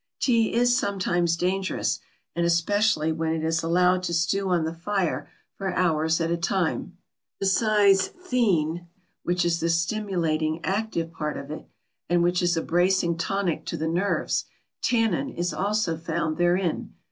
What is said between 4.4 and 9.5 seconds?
on the fire for hours at a time. Besides theine, which